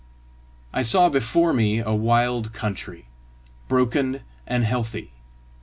I 0.73 0.81
saw 0.81 1.09
before 1.09 1.53
me 1.53 1.77
a 1.77 1.93
wild 1.93 2.53
country, 2.53 3.05
broken 3.67 4.21
and 4.47 4.63
heathy. 4.63 5.11